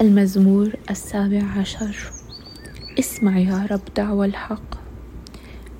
المزمور 0.00 0.72
السابع 0.90 1.42
عشر. 1.42 2.12
اسمع 2.98 3.38
يا 3.38 3.66
رب 3.70 3.80
دعوى 3.96 4.26
الحق. 4.26 4.74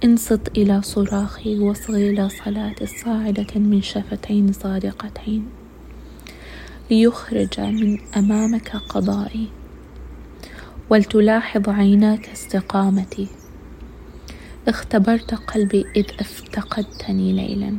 انصت 0.04 0.49
إلى 0.57 0.82
صراخي 0.82 1.59
واصغ 1.59 1.96
إلى 1.96 2.29
صلاة 2.29 2.75
صاعدة 3.04 3.46
من 3.56 3.83
شفتين 3.83 4.53
صادقتين. 4.53 5.46
ليخرج 6.91 7.61
من 7.61 7.98
أمامك 8.17 8.77
قضائي. 8.77 9.48
ولتلاحظ 10.91 11.68
عيناك 11.68 12.29
استقامتي. 12.29 13.29
اختبرت 14.68 15.34
قلبي 15.34 15.84
إذ 15.96 16.07
افتقدتني 16.21 17.32
ليلا. 17.32 17.77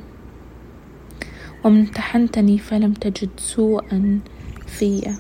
وامتحنتني 1.66 2.58
فلم 2.58 2.94
تجد 2.94 3.30
سوءا 3.38 4.20
في 4.68 5.16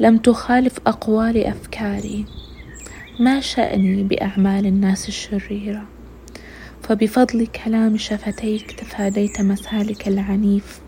لم 0.00 0.18
تخالف 0.18 0.78
أقوال 0.86 1.44
أفكاري. 1.44 2.24
ما 3.20 3.40
شأني 3.40 4.02
بأعمال 4.02 4.66
الناس 4.66 5.08
الشريرة. 5.08 5.84
فبفضل 6.82 7.46
كلام 7.46 7.96
شفتيك 7.96 8.72
تفاديت 8.72 9.40
مسالك 9.40 10.08
العنيف. 10.08 10.80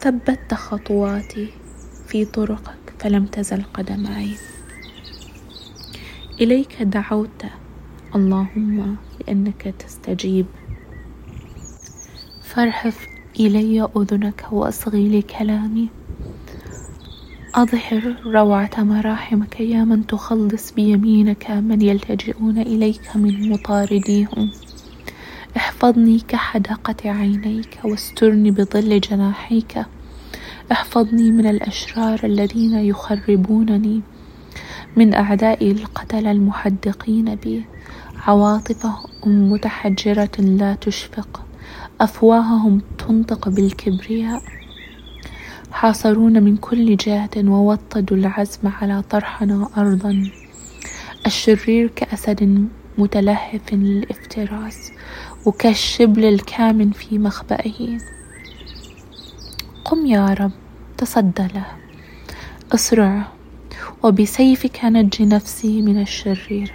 ثبت 0.00 0.54
خطواتي 0.54 1.48
في 2.06 2.24
طرقك 2.24 2.94
فلم 2.98 3.26
تزل 3.26 3.62
قدماي. 3.74 4.30
إليك 6.40 6.82
دعوت. 6.82 7.44
اللهم 8.14 8.96
لأنك 9.20 9.74
تستجيب. 9.78 10.46
فارحف 12.42 13.06
إلي 13.40 13.88
أذنك 13.96 14.46
وأصغي 14.52 15.18
لكلامي. 15.18 15.88
أظهر 17.54 18.14
روعة 18.26 18.70
مراحمك 18.78 19.60
يا 19.60 19.84
من 19.84 20.06
تخلص 20.06 20.72
بيمينك 20.72 21.50
من 21.50 21.82
يلتجئون 21.82 22.58
إليك 22.58 23.16
من 23.16 23.50
مطارديهم. 23.50 24.50
احفظني 25.56 26.20
كحدقة 26.28 27.10
عينيك 27.10 27.78
واسترني 27.84 28.50
بظل 28.50 29.00
جناحيك. 29.00 29.78
احفظني 30.72 31.30
من 31.30 31.46
الأشرار 31.46 32.20
الذين 32.24 32.74
يخربونني 32.74 34.02
من 34.96 35.14
أعدائي 35.14 35.70
القتلة 35.70 36.30
المحدقين 36.30 37.34
بي. 37.34 37.64
عواطفهم 38.26 39.52
متحجرة 39.52 40.30
لا 40.38 40.74
تشفق 40.74 41.42
أفواههم 42.00 42.80
تنطق 42.98 43.48
بالكبرياء. 43.48 44.42
حاصرونا 45.72 46.40
من 46.40 46.56
كل 46.56 46.96
جهة 46.96 47.30
ووطدوا 47.36 48.16
العزم 48.16 48.68
على 48.68 49.02
طرحنا 49.02 49.68
أرضا. 49.76 50.30
الشرير 51.26 51.86
كأسد 51.96 52.68
متلهف 52.98 53.72
للافتراس 53.72 54.92
وكالشبل 55.46 56.24
الكامن 56.24 56.90
في 56.90 57.18
مخبئه. 57.18 57.98
قم 59.84 60.06
يا 60.06 60.26
رب 60.26 60.52
تصدى 60.98 61.48
له. 61.54 61.66
أسرع 62.74 63.26
وبسيفك 64.02 64.84
نج 64.84 65.22
نفسي 65.22 65.82
من 65.82 66.00
الشرير. 66.02 66.72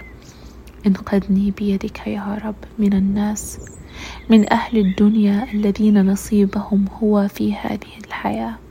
انقذني 0.86 1.50
بيدك 1.50 2.06
يا 2.06 2.38
رب 2.44 2.54
من 2.78 2.92
الناس 2.92 3.58
من 4.30 4.52
أهل 4.52 4.78
الدنيا 4.78 5.46
الذين 5.54 6.06
نصيبهم 6.06 6.84
هو 7.02 7.28
في 7.28 7.54
هذه 7.54 7.98
الحياة. 8.06 8.63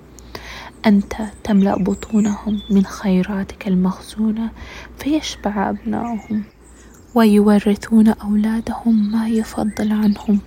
أنت 0.86 1.14
تملأ 1.44 1.76
بطونهم 1.76 2.62
من 2.70 2.86
خيراتك 2.86 3.68
المخزونة 3.68 4.50
فيشبع 5.00 5.70
أبناؤهم 5.70 6.44
ويورثون 7.16 8.08
أولادهم 8.08 9.12
ما 9.12 9.28
يفضل 9.28 9.92
عنهم. 9.92 10.40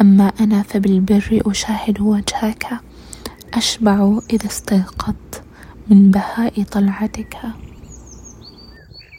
أما 0.00 0.32
أنا 0.40 0.62
فبالبر 0.62 1.42
أشاهد 1.46 2.00
وجهك 2.00 2.66
أشبع 3.54 4.18
إذا 4.32 4.46
استيقظت 4.46 5.42
من 5.90 6.10
بهاء 6.10 6.62
طلعتك. 6.62 7.36